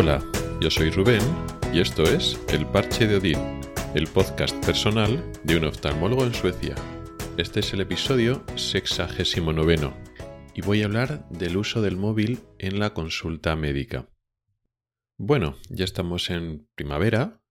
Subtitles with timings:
[0.00, 0.22] Hola,
[0.60, 1.22] yo soy Rubén
[1.74, 3.60] y esto es El Parche de Odín,
[3.96, 6.76] el podcast personal de un oftalmólogo en Suecia.
[7.36, 9.92] Este es el episodio 69
[10.54, 14.08] y voy a hablar del uso del móvil en la consulta médica.
[15.18, 17.42] Bueno, ya estamos en primavera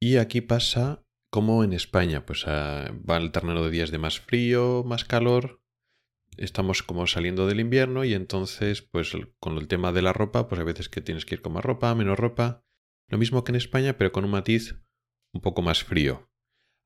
[0.00, 5.04] y aquí pasa como en España, pues ah, va alternando días de más frío, más
[5.04, 5.62] calor,
[6.38, 10.60] estamos como saliendo del invierno y entonces, pues con el tema de la ropa, pues
[10.60, 12.64] a veces que tienes que ir con más ropa, menos ropa.
[13.08, 14.76] Lo mismo que en España, pero con un matiz
[15.32, 16.30] un poco más frío.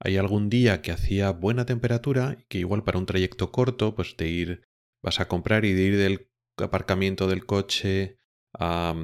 [0.01, 4.17] Hay algún día que hacía buena temperatura y que igual para un trayecto corto, pues
[4.17, 4.69] de ir,
[5.03, 8.19] vas a comprar y de ir del aparcamiento del coche
[8.59, 8.95] a,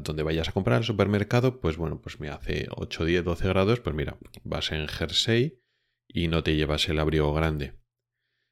[0.00, 3.80] donde vayas a comprar al supermercado, pues bueno, pues me hace 8, 10, 12 grados,
[3.80, 5.60] pues mira, vas en jersey
[6.08, 7.74] y no te llevas el abrigo grande.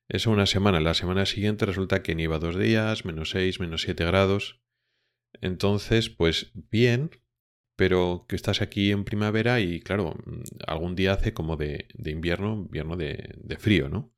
[0.08, 0.80] Eso una semana.
[0.80, 4.60] La semana siguiente resulta que ni iba dos días, menos 6, menos 7 grados.
[5.40, 7.10] Entonces, pues bien,
[7.76, 10.14] pero que estás aquí en primavera y claro,
[10.66, 14.14] algún día hace como de, de invierno, invierno de, de, frío, ¿no?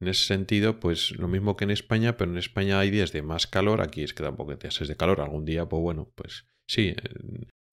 [0.00, 3.22] En ese sentido, pues lo mismo que en España, pero en España hay días de
[3.22, 6.46] más calor, aquí es que tampoco te haces de calor, algún día, pues bueno, pues
[6.66, 6.94] sí,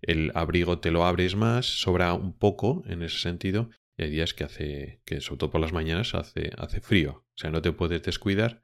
[0.01, 4.33] el abrigo te lo abres más, sobra un poco en ese sentido, y hay días
[4.33, 7.25] que hace, que sobre todo por las mañanas hace, hace frío.
[7.27, 8.63] O sea, no te puedes descuidar.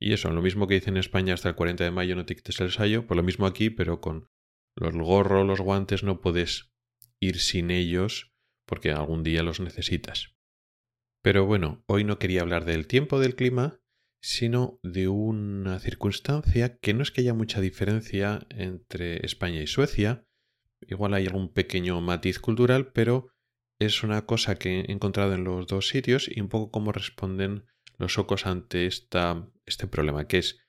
[0.00, 2.34] Y eso, lo mismo que dice en España hasta el 40 de mayo no te
[2.34, 4.30] quites el sayo, pues lo mismo aquí, pero con
[4.74, 6.72] los gorros, los guantes no puedes
[7.20, 8.32] ir sin ellos
[8.66, 10.34] porque algún día los necesitas.
[11.22, 13.78] Pero bueno, hoy no quería hablar del tiempo del clima,
[14.22, 20.24] sino de una circunstancia que no es que haya mucha diferencia entre España y Suecia,
[20.80, 23.31] igual hay algún pequeño matiz cultural, pero
[23.84, 27.66] es una cosa que he encontrado en los dos sitios y un poco cómo responden
[27.98, 30.60] los ojos ante esta, este problema, que es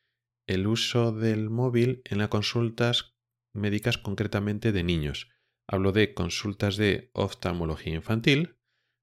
[0.48, 3.16] el uso del móvil en las consultas
[3.54, 5.30] médicas concretamente de niños.
[5.68, 8.58] Hablo de consultas de oftalmología infantil,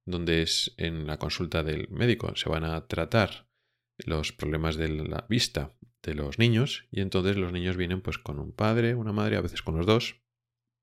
[0.07, 3.49] donde es en la consulta del médico se van a tratar
[3.99, 8.39] los problemas de la vista de los niños y entonces los niños vienen pues con
[8.39, 10.23] un padre, una madre, a veces con los dos.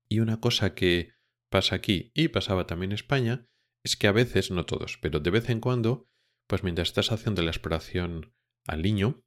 [0.08, 1.17] Y una cosa que
[1.50, 3.46] pasa aquí y pasaba también en España
[3.84, 6.08] es que a veces, no todos, pero de vez en cuando,
[6.48, 8.34] pues mientras estás haciendo la exploración
[8.66, 9.22] al niño,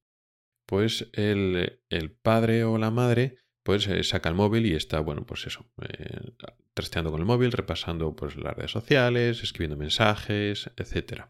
[0.68, 5.26] pues el, el padre o la madre pues eh, saca el móvil y está, bueno,
[5.26, 6.34] pues eso, eh,
[6.74, 11.26] trasteando con el móvil, repasando pues las redes sociales, escribiendo mensajes, etc.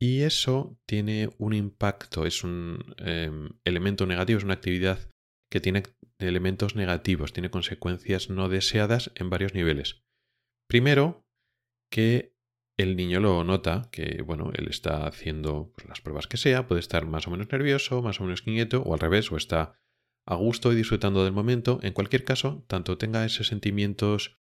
[0.00, 5.10] Y eso tiene un impacto, es un em, elemento negativo, es una actividad
[5.50, 5.82] que tiene
[6.28, 10.02] elementos negativos, tiene consecuencias no deseadas en varios niveles.
[10.68, 11.26] Primero,
[11.90, 12.34] que
[12.78, 16.80] el niño lo nota, que bueno, él está haciendo pues, las pruebas que sea, puede
[16.80, 19.78] estar más o menos nervioso, más o menos inquieto, o al revés, o está
[20.26, 21.78] a gusto y disfrutando del momento.
[21.82, 24.38] En cualquier caso, tanto tenga esos sentimientos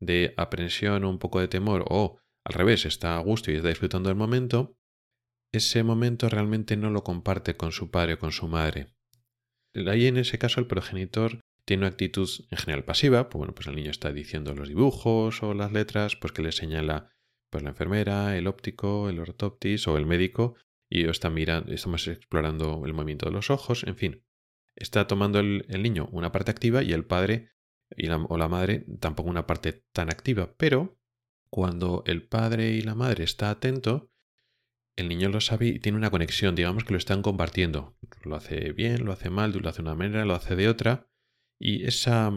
[0.00, 3.68] de aprensión o un poco de temor, o al revés, está a gusto y está
[3.68, 4.76] disfrutando del momento,
[5.52, 8.95] ese momento realmente no lo comparte con su padre o con su madre.
[9.88, 13.66] Ahí en ese caso el progenitor tiene una actitud en general pasiva, pues bueno, pues
[13.66, 17.10] el niño está diciendo los dibujos o las letras, pues que le señala
[17.50, 20.54] pues la enfermera, el óptico, el ortoptis o el médico,
[20.88, 24.24] y está mirando, estamos explorando el movimiento de los ojos, en fin.
[24.76, 27.50] Está tomando el, niño una parte activa y el padre
[27.96, 30.98] y o la madre tampoco una parte tan activa, pero
[31.50, 34.10] cuando el padre y la madre está atento,
[34.96, 37.96] el niño lo sabe y tiene una conexión, digamos que lo están compartiendo.
[38.24, 41.08] Lo hace bien, lo hace mal, lo hace de una manera, lo hace de otra.
[41.60, 42.32] Y esa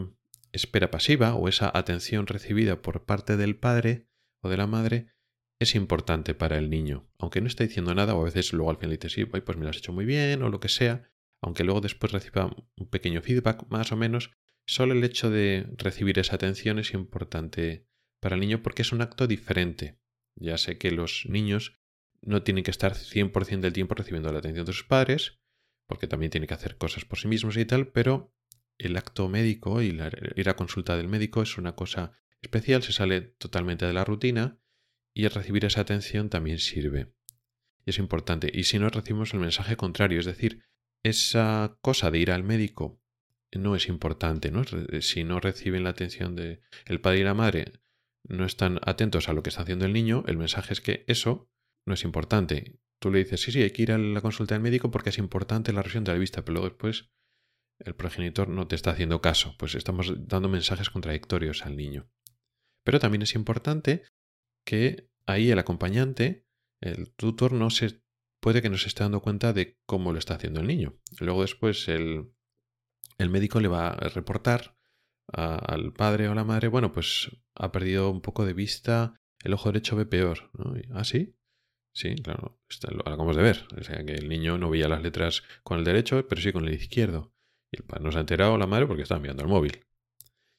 [0.52, 4.08] espera pasiva o esa atención recibida por parte del padre
[4.42, 5.14] o de la madre
[5.58, 7.10] es importante para el niño.
[7.18, 9.64] Aunque no está diciendo nada, o a veces luego al final dice, sí, pues me
[9.64, 11.10] lo has hecho muy bien, o lo que sea,
[11.42, 14.30] aunque luego después reciba un pequeño feedback, más o menos,
[14.66, 17.86] solo el hecho de recibir esa atención es importante
[18.20, 19.98] para el niño porque es un acto diferente.
[20.34, 21.79] Ya sé que los niños
[22.22, 25.38] no tienen que estar 100% del tiempo recibiendo la atención de sus padres,
[25.86, 28.34] porque también tienen que hacer cosas por sí mismos y tal, pero
[28.78, 32.92] el acto médico y la, ir a consulta del médico es una cosa especial, se
[32.92, 34.58] sale totalmente de la rutina
[35.14, 37.12] y recibir esa atención también sirve.
[37.84, 38.50] Y es importante.
[38.52, 40.62] Y si no recibimos el mensaje contrario, es decir,
[41.02, 43.02] esa cosa de ir al médico
[43.52, 44.62] no es importante, ¿no?
[45.00, 47.72] Si no reciben la atención de el padre y la madre,
[48.22, 51.50] no están atentos a lo que está haciendo el niño, el mensaje es que eso
[51.90, 52.80] no es importante.
[53.00, 55.18] Tú le dices, sí, sí, hay que ir a la consulta del médico porque es
[55.18, 57.10] importante la revisión de la vista, pero luego después
[57.80, 62.10] el progenitor no te está haciendo caso, pues estamos dando mensajes contradictorios al niño.
[62.84, 64.04] Pero también es importante
[64.64, 66.46] que ahí el acompañante,
[66.80, 68.02] el tutor, no se
[68.40, 70.98] puede que no se esté dando cuenta de cómo lo está haciendo el niño.
[71.18, 72.32] Luego después el,
[73.18, 74.76] el médico le va a reportar
[75.32, 79.68] al padre o la madre, bueno, pues ha perdido un poco de vista, el ojo
[79.70, 80.50] derecho ve peor.
[80.54, 80.74] ¿no?
[80.92, 81.36] ¿Ah, sí?
[81.92, 82.58] Sí, claro,
[82.90, 83.66] lo acabamos de ver.
[83.78, 86.66] O sea, que el niño no veía las letras con el derecho, pero sí con
[86.66, 87.32] el izquierdo.
[87.72, 89.84] Y el padre no se ha enterado, la madre, porque estaba mirando el móvil.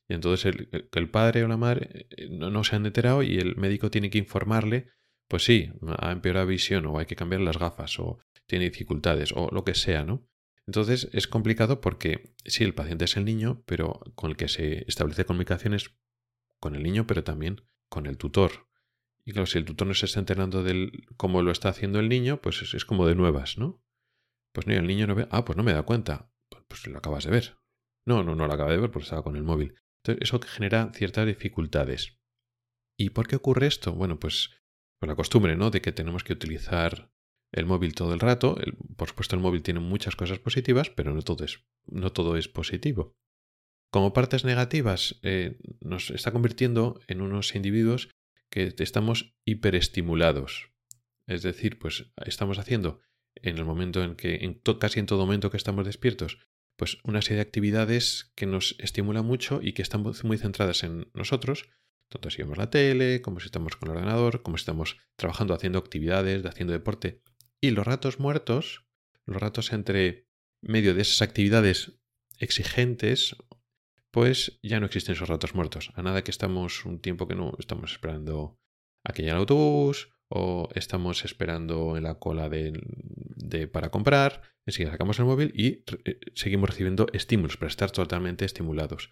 [0.09, 3.37] Y entonces el, el padre o la madre eh, no, no, se han enterado y
[3.37, 4.89] el médico tiene que informarle,
[5.29, 9.49] pues sí, ha empeorado visión o hay que cambiar las gafas o tiene dificultades o
[9.51, 10.27] lo que sea, ¿no?
[10.67, 14.83] Entonces es complicado porque sí, el paciente es el niño, pero con el que se
[14.87, 15.91] establece comunicaciones
[16.59, 18.67] con el niño, pero también con el tutor.
[19.25, 22.09] Y claro, si el tutor no se está enterando de cómo lo está haciendo el
[22.09, 23.83] niño, pues es, como de nuevas, ¿no?
[24.53, 26.31] Pues no, el niño no ve, ah, pues no me da cuenta.
[26.49, 27.57] Pues, pues, lo acabas de ver.
[28.05, 29.75] No, no, no lo acaba de ver porque estaba con el móvil.
[30.03, 32.17] Entonces, eso genera ciertas dificultades.
[32.97, 33.93] ¿Y por qué ocurre esto?
[33.93, 34.49] Bueno, pues
[34.99, 35.71] por la costumbre, ¿no?
[35.71, 37.11] De que tenemos que utilizar
[37.51, 38.57] el móvil todo el rato.
[38.95, 42.47] por supuesto, el móvil tiene muchas cosas positivas, pero no todo es, no todo es
[42.47, 43.15] positivo.
[43.91, 48.09] Como partes negativas, eh, nos está convirtiendo en unos individuos
[48.51, 50.69] que estamos hiperestimulados.
[51.25, 52.99] Es decir, pues estamos haciendo
[53.35, 56.37] en el momento en que, en casi en todo momento que estamos despiertos,
[56.75, 61.09] pues una serie de actividades que nos estimulan mucho y que están muy centradas en
[61.13, 61.69] nosotros,
[62.09, 65.53] tanto si vemos la tele, como si estamos con el ordenador, como si estamos trabajando,
[65.53, 67.21] haciendo actividades, haciendo deporte.
[67.61, 68.85] Y los ratos muertos,
[69.25, 70.27] los ratos entre
[70.61, 71.93] medio de esas actividades
[72.37, 73.37] exigentes,
[74.11, 75.91] pues ya no existen esos ratos muertos.
[75.95, 78.59] A nada que estamos un tiempo que no estamos esperando
[79.03, 84.91] a que llegue el autobús o estamos esperando en la cola de, para comprar, enseguida
[84.91, 89.09] sacamos el móvil y eh, seguimos recibiendo estímulos para estar totalmente estimulados.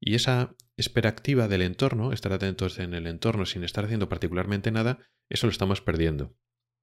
[0.00, 4.70] Y esa espera activa del entorno, estar atentos en el entorno sin estar haciendo particularmente
[4.70, 4.98] nada,
[5.30, 6.36] eso lo estamos perdiendo.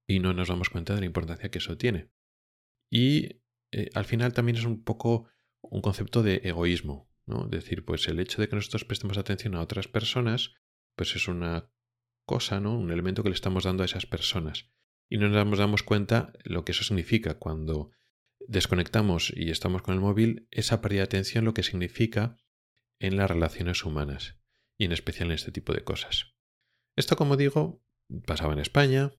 [0.08, 2.10] Y no nos damos cuenta de la importancia que eso tiene.
[2.92, 5.28] Y eh, al final también es un poco
[5.62, 7.13] un concepto de egoísmo.
[7.26, 7.46] ¿No?
[7.46, 10.56] Es decir, pues el hecho de que nosotros prestemos atención a otras personas,
[10.96, 11.72] pues es una
[12.26, 12.78] cosa, ¿no?
[12.78, 14.70] Un elemento que le estamos dando a esas personas.
[15.10, 17.92] Y no nos damos cuenta lo que eso significa cuando
[18.48, 22.38] desconectamos y estamos con el móvil, esa pérdida de atención lo que significa
[23.00, 24.40] en las relaciones humanas,
[24.78, 26.36] y en especial en este tipo de cosas.
[26.96, 27.84] Esto, como digo,
[28.26, 29.12] pasaba en España,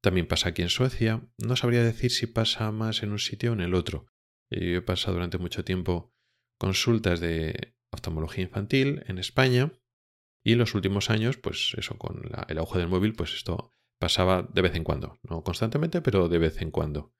[0.00, 3.54] también pasa aquí en Suecia, no sabría decir si pasa más en un sitio o
[3.54, 4.06] en el otro.
[4.50, 6.14] Yo he pasado durante mucho tiempo
[6.58, 9.72] consultas de oftalmología infantil en España
[10.44, 14.42] y en los últimos años, pues eso, con el auge del móvil, pues esto pasaba
[14.42, 17.12] de vez en cuando, no constantemente, pero de vez en cuando.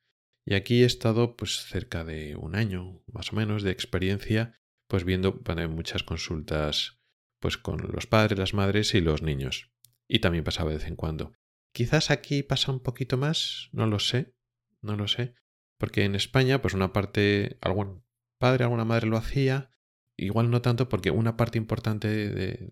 [0.47, 4.55] Y aquí he estado pues cerca de un año, más o menos, de experiencia,
[4.89, 6.99] pues viendo muchas consultas
[7.41, 9.71] pues con los padres, las madres y los niños.
[10.09, 11.33] Y también pasaba de vez en cuando.
[11.73, 14.35] Quizás aquí pasa un poquito más, no lo sé,
[14.81, 15.35] no lo sé,
[15.77, 18.05] porque en España, pues una parte, algún
[18.39, 19.71] padre, alguna madre lo hacía,
[20.17, 22.69] igual no tanto porque una parte importante de,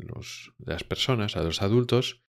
[0.59, 2.25] las personas, de los adultos,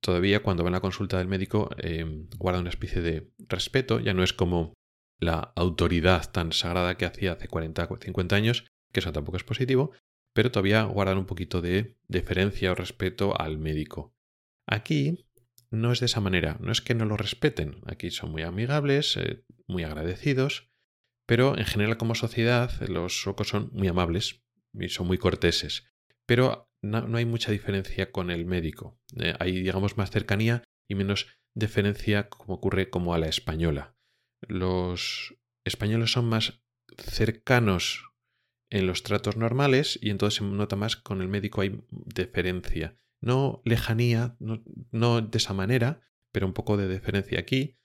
[0.00, 4.14] todavía cuando van a la consulta del médico eh, guarda una especie de respeto, ya
[4.14, 4.74] no es como
[5.18, 9.44] la autoridad tan sagrada que hacía hace 40 o 50 años, que eso tampoco es
[9.44, 9.92] positivo,
[10.32, 14.14] pero todavía guardan un poquito de deferencia o respeto al médico.
[14.66, 15.26] Aquí
[15.70, 19.16] no es de esa manera, no es que no lo respeten, aquí son muy amigables,
[19.16, 20.69] eh, muy agradecidos,
[21.30, 24.42] pero en general como sociedad los suecos son muy amables
[24.74, 25.86] y son muy corteses.
[26.26, 28.98] Pero no, hay mucha diferencia con el médico.
[29.16, 33.94] Eh, hay, digamos, más cercanía y menos deferencia como ocurre como a la española.
[34.40, 36.64] Los españoles son más
[36.98, 38.10] cercanos
[38.68, 42.98] en los tratos normales y entonces se nota más con el médico hay deferencia.
[43.20, 46.00] No lejanía, no, no de esa manera,
[46.32, 47.79] pero un poco de deferencia aquí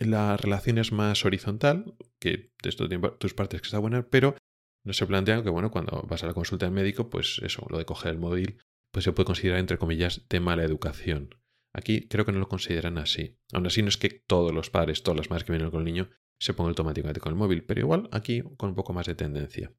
[0.00, 4.34] la relación es más horizontal, que esto tiene tus partes que está buena, pero
[4.84, 7.78] no se plantea que, bueno, cuando vas a la consulta del médico, pues eso, lo
[7.78, 8.58] de coger el móvil,
[8.92, 11.34] pues se puede considerar, entre comillas, de mala educación.
[11.72, 13.38] Aquí creo que no lo consideran así.
[13.52, 15.84] Aún así, no es que todos los padres, todas las madres que vienen con el
[15.84, 19.14] niño, se pongan automáticamente con el móvil, pero igual aquí con un poco más de
[19.14, 19.72] tendencia.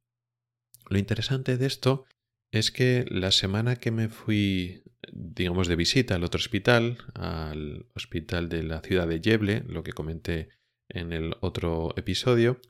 [0.88, 2.06] Lo interesante de esto
[2.52, 8.50] es que la semana que me fui digamos, de visita al otro hospital, al hospital
[8.50, 10.50] de la ciudad de Yeble, lo que comenté
[10.90, 12.62] en el otro episodio,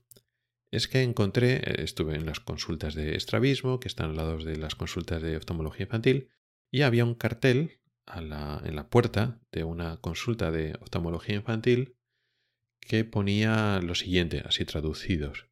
[0.71, 4.57] es que encontré, eh, estuve en las consultas de estrabismo, que están al lado de
[4.57, 6.29] las consultas de oftalmología infantil,
[6.71, 7.79] y había un cartel
[8.13, 8.29] en
[8.75, 11.97] la puerta de una consulta de oftalmología infantil
[12.79, 15.50] que ponía lo siguiente, así traducidos.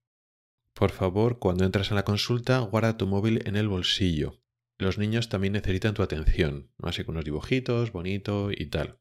[0.80, 4.40] Por favor, cuando entras en la consulta, guarda tu móvil en el bolsillo
[4.80, 9.00] los niños también necesitan tu atención, así con unos dibujitos, bonito y tal.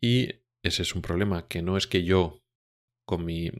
[0.00, 2.42] Y ese es un problema, que no es que yo,
[3.06, 3.50] con mi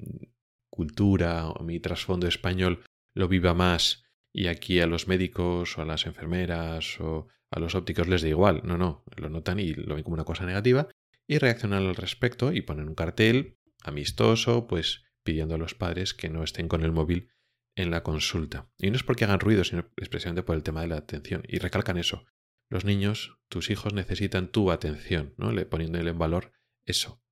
[0.69, 5.85] cultura o mi trasfondo español, lo viva más y aquí a los médicos o a
[5.85, 8.63] las enfermeras o a los ópticos les da igual.
[8.65, 10.89] No, no, lo notan y lo ven como una cosa negativa
[11.29, 16.31] y reaccionan al respecto y ponen un cartel amistoso, pues pidiendo a los padres que
[16.31, 17.29] no estén con el móvil
[17.77, 18.73] en la consulta.
[18.79, 21.43] Y no es porque hagan ruido, sino especialmente por el tema de la atención.
[21.47, 22.25] Y recalcan eso.
[22.71, 25.53] Los niños, tus hijos necesitan tu atención, ¿no?
[25.53, 26.53] Le poniéndole en valor
[26.87, 27.23] eso.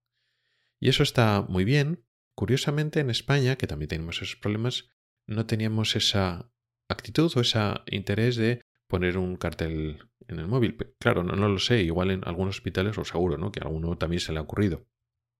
[0.78, 2.04] Y eso está muy bien.
[2.34, 4.90] Curiosamente, en España, que también tenemos esos problemas,
[5.26, 6.52] no teníamos esa
[6.90, 10.76] actitud o ese interés de poner un cartel en el móvil.
[10.98, 13.52] Claro, no, lo sé, igual en algunos hospitales, o seguro, ¿no?
[13.52, 14.86] Que a alguno también se le ha ocurrido.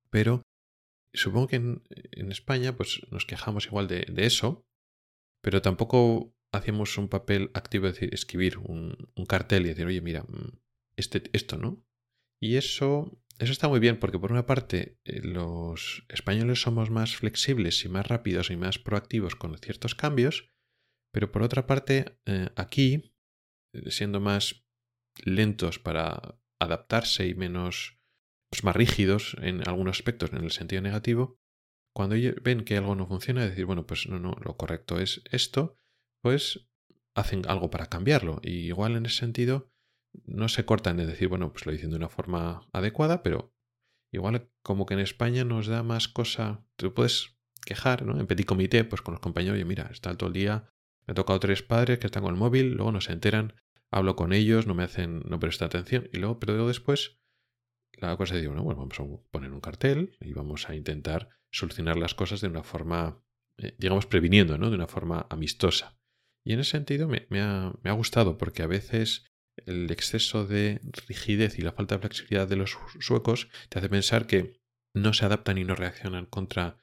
[0.08, 0.40] Pero
[1.16, 4.66] supongo que en, España, pues nos quejamos igual de, eso,
[5.42, 8.96] pero tampoco hacíamos un papel activo de decir, escribir un,
[9.28, 10.58] cartel y decir, oye, mira, mm,
[10.96, 11.84] este, esto, ¿no?
[12.40, 17.16] Y eso, eso está muy bien, porque por una parte, eh, los españoles somos más
[17.16, 20.50] flexibles y más rápidos y más proactivos con ciertos cambios,
[21.12, 23.14] pero por otra parte, eh, aquí,
[23.74, 24.66] eh, siendo más
[25.24, 27.95] lentos para adaptarse y menos
[28.56, 31.38] pues más rígidos en algunos aspectos en el sentido negativo,
[31.92, 35.76] cuando ven que algo no funciona, decir, bueno, pues no, no, lo correcto es esto,
[36.22, 36.66] pues
[37.14, 38.40] hacen algo para cambiarlo.
[38.42, 39.70] Y igual en ese sentido
[40.24, 43.54] no se cortan de decir, bueno, pues lo dicen de una forma adecuada, pero
[44.10, 48.18] igual como que en España nos da más cosa, tú puedes quejar, ¿no?
[48.18, 50.70] En petit comité, pues con los compañeros, oye, mira, está todo el día
[51.06, 53.54] me he tocado tres padres que están con el móvil, luego no se enteran,
[53.90, 57.20] hablo con ellos, no me hacen, no prestan atención, y luego, pero después,
[57.96, 61.30] la cosa es decir, bueno, bueno, vamos a poner un cartel y vamos a intentar
[61.50, 63.22] solucionar las cosas de una forma,
[63.58, 64.70] eh, digamos, previniendo, ¿no?
[64.70, 65.98] De una forma amistosa.
[66.44, 69.24] Y en ese sentido me, ha, me ha gustado porque a veces
[69.64, 74.26] el exceso de rigidez y la falta de flexibilidad de los suecos te hace pensar
[74.26, 74.60] que
[74.94, 76.78] no se adaptan y no reaccionan contra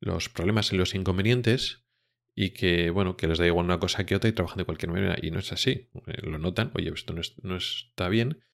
[0.00, 1.86] los problemas y los inconvenientes
[2.34, 4.92] y que, bueno, que les da igual una cosa que otra y trabajan de cualquier
[4.92, 5.16] manera.
[5.20, 5.88] Y no es así.
[6.06, 8.44] Eh, lo notan, oye, esto no, está bien.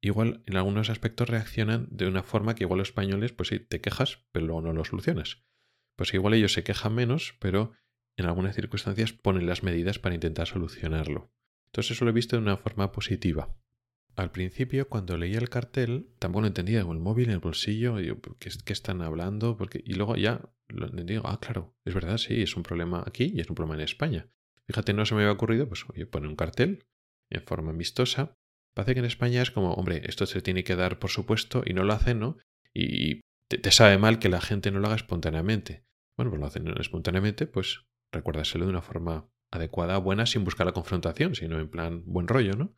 [0.00, 3.80] Igual en algunos aspectos reaccionan de una forma que igual los españoles, pues sí, te
[3.80, 5.44] quejas, pero luego no lo solucionas.
[5.96, 7.72] Pues igual ellos se quejan menos, pero
[8.16, 11.32] en algunas circunstancias ponen las medidas para intentar solucionarlo.
[11.66, 13.56] Entonces eso lo he visto de una forma positiva.
[14.16, 17.96] Al principio, cuando leía el cartel, tampoco lo entendía, con el móvil en el bolsillo,
[18.40, 19.56] ¿qué, ¿qué, están hablando?
[19.56, 23.40] Porque, y luego ya entendí, ah, claro, es verdad, sí, es un problema aquí y
[23.40, 24.28] es un problema en España.
[24.66, 26.84] Fíjate, no se me había ocurrido, pues oye, pone un cartel
[27.30, 28.36] en forma amistosa.
[28.74, 31.74] Parece que en España es como, hombre, esto se tiene que dar por supuesto y
[31.74, 32.36] no lo hacen, ¿no?
[32.72, 35.84] Y te, sabe mal que la gente no lo haga espontáneamente.
[36.16, 40.72] Bueno, pues lo hacen espontáneamente, pues recuérdaselo de una forma adecuada, buena, sin buscar la
[40.72, 42.76] confrontación, sino en plan buen rollo, ¿no?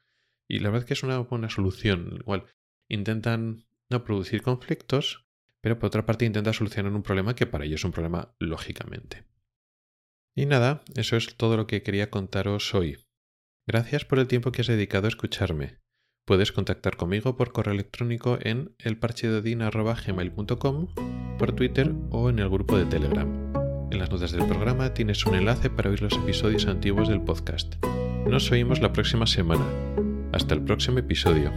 [0.49, 2.19] Y la verdad es que es una buena solución.
[2.21, 2.45] Igual,
[2.89, 5.27] intentan no producir conflictos,
[5.61, 9.25] pero por otra parte intentan solucionar un problema que para ellos es un problema lógicamente.
[10.35, 13.05] Y nada, eso es todo lo que quería contaros hoy.
[13.67, 15.80] Gracias por el tiempo que has dedicado a escucharme.
[16.31, 20.87] Puedes contactar conmigo por correo electrónico en elparchedodin.gmail.com,
[21.37, 23.27] por Twitter o en el grupo de Telegram.
[23.91, 27.85] En las notas del programa tienes un enlace para oír los episodios antiguos del podcast.
[28.29, 29.67] Nos oímos la próxima semana.
[30.31, 31.51] Hasta el próximo episodio.